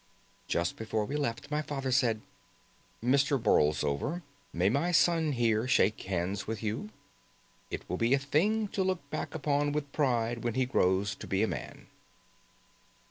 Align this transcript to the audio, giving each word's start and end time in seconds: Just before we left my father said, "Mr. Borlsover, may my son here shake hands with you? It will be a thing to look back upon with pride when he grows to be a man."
Just 0.47 0.77
before 0.77 1.05
we 1.05 1.15
left 1.15 1.51
my 1.51 1.61
father 1.61 1.91
said, 1.91 2.21
"Mr. 3.03 3.39
Borlsover, 3.39 4.23
may 4.51 4.67
my 4.67 4.91
son 4.91 5.33
here 5.33 5.67
shake 5.67 6.01
hands 6.01 6.47
with 6.47 6.63
you? 6.63 6.89
It 7.69 7.87
will 7.87 7.97
be 7.97 8.15
a 8.15 8.17
thing 8.17 8.67
to 8.69 8.81
look 8.83 9.07
back 9.11 9.35
upon 9.35 9.73
with 9.73 9.93
pride 9.93 10.43
when 10.43 10.55
he 10.55 10.65
grows 10.65 11.13
to 11.13 11.27
be 11.27 11.43
a 11.43 11.47
man." 11.47 11.85